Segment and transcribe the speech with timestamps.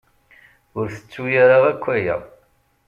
[0.77, 2.17] Ur ttettu ara akk aya.